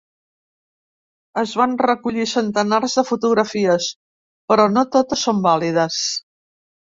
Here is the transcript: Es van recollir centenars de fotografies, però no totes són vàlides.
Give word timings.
Es 1.41 1.51
van 1.59 1.75
recollir 1.81 2.25
centenars 2.31 2.95
de 3.01 3.03
fotografies, 3.09 3.91
però 4.53 4.67
no 4.79 4.85
totes 4.97 5.27
són 5.27 5.45
vàlides. 5.45 6.01